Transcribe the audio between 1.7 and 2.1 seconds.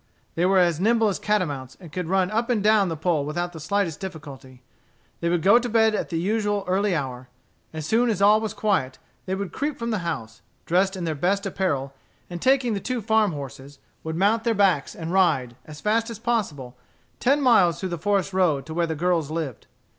and could